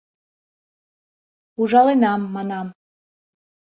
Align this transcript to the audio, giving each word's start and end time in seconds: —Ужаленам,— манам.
—Ужаленам,— 1.59 2.21
манам. 2.35 2.67